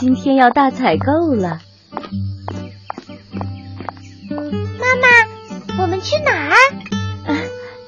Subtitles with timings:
[0.00, 1.60] 今天要大采购了。
[4.30, 6.56] 妈妈，我们去哪儿？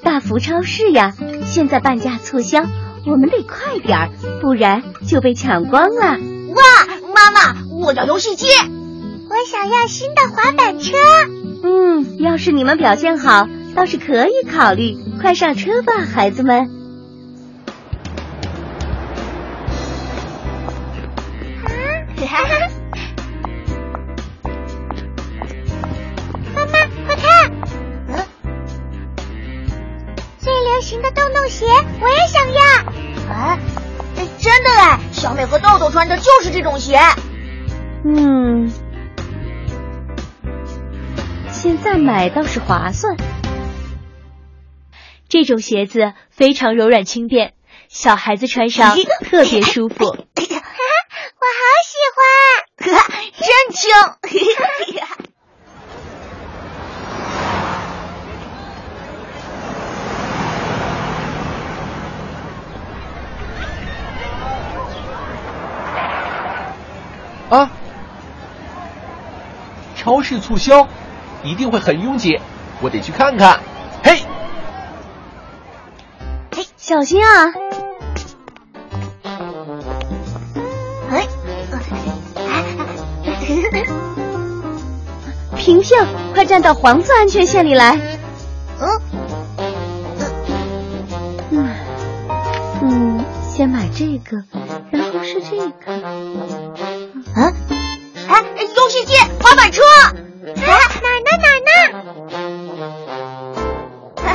[0.03, 1.15] 大福超市呀，
[1.47, 2.67] 现在半价促销，
[3.07, 4.11] 我们得快点儿，
[4.43, 6.19] 不然就被抢光了。
[6.55, 6.63] 哇，
[7.15, 8.47] 妈妈，我要游戏机，
[9.31, 10.93] 我想要新的滑板车。
[11.63, 14.99] 嗯，要是你们表现好，倒是可以考虑。
[15.19, 16.82] 快上车吧，孩子们。
[22.33, 22.39] 妈
[26.67, 26.73] 妈，
[27.07, 27.53] 快看！
[28.09, 28.27] 嗯，
[30.39, 32.63] 最流行的洞洞鞋，我也想要。
[33.31, 33.59] 啊，
[34.39, 36.99] 真的哎，小美和豆豆穿的就是这种鞋。
[38.05, 38.73] 嗯，
[41.51, 43.15] 现在买倒是划算。
[45.29, 47.53] 这种鞋子非常柔软轻便，
[47.89, 50.17] 小孩子穿上特别舒服。
[52.85, 53.07] 我好喜欢，
[53.39, 53.91] 真轻。
[67.51, 67.71] 啊！
[69.95, 70.89] 超市促销，
[71.45, 72.41] 一定会很拥挤，
[72.81, 73.61] 我得去看看。
[74.03, 74.25] 嘿，
[76.51, 77.53] 嘿，小心啊！
[85.63, 85.97] 萍萍，
[86.35, 87.97] 快站到黄色安全线里来。
[88.81, 89.01] 嗯，
[91.53, 91.71] 嗯，
[92.83, 94.43] 嗯，先买这个，
[94.91, 95.93] 然后是这个。
[97.41, 97.55] 啊，
[98.29, 98.43] 哎，
[98.77, 101.31] 游戏机，滑板车，哪儿呢？
[101.39, 101.71] 哪儿呢？
[104.17, 104.27] 哇，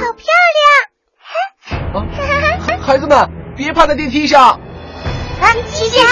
[0.00, 0.26] 好漂
[0.58, 1.94] 亮！
[1.94, 1.96] 啊，
[2.84, 4.58] 孩子们，别趴在电梯上。
[5.40, 6.08] 啊，琪琪啊，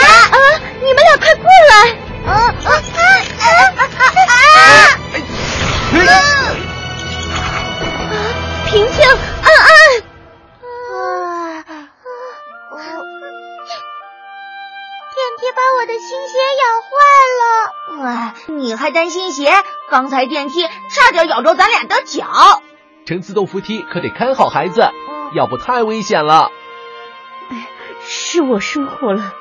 [0.78, 1.90] 你们俩快过来！
[2.24, 3.00] 啊啊啊
[3.40, 3.44] 啊
[3.74, 4.17] 啊啊！
[15.14, 16.88] 电梯把我的新鞋咬坏
[17.38, 17.42] 了。
[18.06, 19.50] 哎，你还担心鞋？
[19.90, 22.62] 刚才电梯差点咬着咱俩的脚。
[23.06, 24.90] 乘自动扶梯可得看好孩子，
[25.34, 26.50] 要不太危险了。
[28.06, 29.34] 是我疏忽了。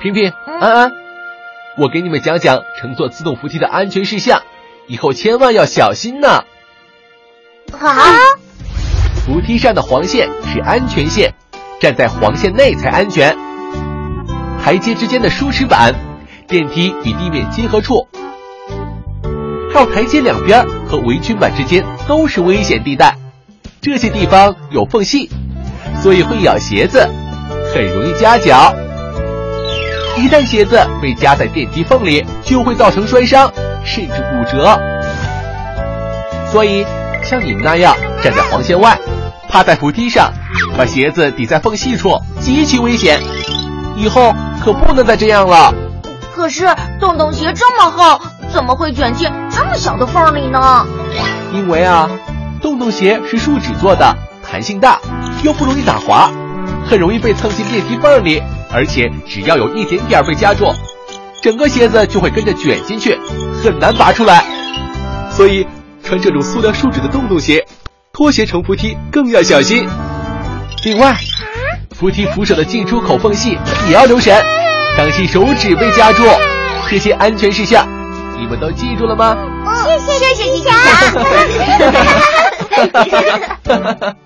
[0.00, 0.92] 平平，安安。
[1.78, 4.42] 我给你们讲讲乘坐自动扶梯的安全事项，
[4.86, 6.44] 以后千万要小心呢。
[7.72, 7.88] 好，
[9.24, 11.34] 扶梯上的黄线是安全线，
[11.82, 13.36] 站在黄线内才安全。
[14.62, 15.92] 台阶之间的梳齿板，
[16.46, 18.06] 电梯与地面结合处，
[19.74, 23.16] 还有台阶两边和围裙板之间都是危险地带，
[23.80, 25.28] 这些地方有缝隙，
[26.00, 27.04] 所以会咬鞋子，
[27.74, 28.72] 很容易夹脚。
[30.16, 34.78] 一旦鞋子被夹在电梯缝里，就会造成摔伤，甚至骨折。
[36.52, 36.86] 所以，
[37.24, 38.96] 像你们那样站在黄线外，
[39.48, 40.32] 趴在扶梯上，
[40.76, 43.20] 把鞋子抵在缝隙处，极其危险。
[43.96, 45.74] 以后可不能再这样了。
[46.34, 46.66] 可是，
[46.98, 48.20] 洞洞鞋这么厚，
[48.52, 50.86] 怎么会卷进这么小的缝里呢？
[51.52, 52.08] 因为啊，
[52.60, 54.98] 洞洞鞋是树脂做的，弹性大，
[55.42, 56.30] 又不容易打滑，
[56.88, 58.42] 很容易被蹭进电梯缝里。
[58.74, 60.72] 而且只要有一点点被夹住，
[61.42, 63.20] 整个鞋子就会跟着卷进去，
[63.62, 64.42] 很难拔出来。
[65.30, 65.66] 所以
[66.02, 67.66] 穿这种塑料树脂的洞洞鞋，
[68.14, 69.86] 拖鞋乘扶梯更要小心。
[70.84, 71.16] 另外，
[71.96, 74.44] 扶梯扶手的进出口缝隙也要留神，
[74.96, 76.24] 当心手指被夹住。
[76.90, 77.88] 这些安全事项，
[78.38, 79.34] 你们都记住了吗？
[79.86, 80.62] 谢谢谢谢你
[84.04, 84.16] 强。